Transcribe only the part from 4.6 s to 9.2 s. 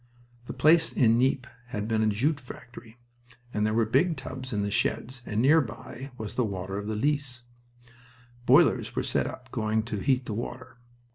the sheds, and nearby was the water of the Lys. Boilers were